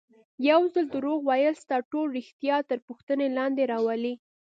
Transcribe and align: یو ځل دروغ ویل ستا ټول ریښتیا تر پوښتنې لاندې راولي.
یو 0.49 0.61
ځل 0.73 0.85
دروغ 0.95 1.19
ویل 1.29 1.55
ستا 1.63 1.77
ټول 1.91 2.07
ریښتیا 2.17 2.57
تر 2.69 2.77
پوښتنې 2.87 3.27
لاندې 3.37 3.63
راولي. 3.71 4.13